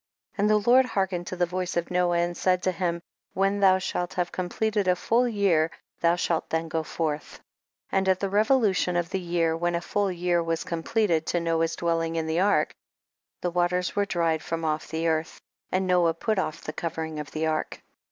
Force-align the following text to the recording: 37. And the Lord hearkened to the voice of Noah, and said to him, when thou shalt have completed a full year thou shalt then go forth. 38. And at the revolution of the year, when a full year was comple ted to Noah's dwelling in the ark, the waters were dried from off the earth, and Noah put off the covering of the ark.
37. 0.35 0.41
And 0.41 0.49
the 0.63 0.67
Lord 0.67 0.85
hearkened 0.87 1.27
to 1.27 1.35
the 1.35 1.45
voice 1.45 1.77
of 1.77 1.91
Noah, 1.91 2.17
and 2.17 2.35
said 2.35 2.63
to 2.63 2.71
him, 2.71 3.03
when 3.35 3.59
thou 3.59 3.77
shalt 3.77 4.15
have 4.15 4.31
completed 4.31 4.87
a 4.87 4.95
full 4.95 5.27
year 5.27 5.69
thou 5.99 6.15
shalt 6.15 6.49
then 6.49 6.67
go 6.69 6.81
forth. 6.81 7.33
38. 7.33 7.41
And 7.99 8.09
at 8.09 8.19
the 8.19 8.29
revolution 8.31 8.95
of 8.95 9.11
the 9.11 9.19
year, 9.19 9.55
when 9.55 9.75
a 9.75 9.79
full 9.81 10.11
year 10.11 10.41
was 10.41 10.63
comple 10.63 11.05
ted 11.05 11.27
to 11.27 11.39
Noah's 11.39 11.75
dwelling 11.75 12.15
in 12.15 12.25
the 12.25 12.39
ark, 12.39 12.73
the 13.41 13.51
waters 13.51 13.95
were 13.95 14.05
dried 14.07 14.41
from 14.41 14.65
off 14.65 14.87
the 14.87 15.05
earth, 15.07 15.39
and 15.71 15.85
Noah 15.85 16.15
put 16.15 16.39
off 16.39 16.61
the 16.61 16.73
covering 16.73 17.19
of 17.19 17.29
the 17.29 17.45
ark. 17.45 17.83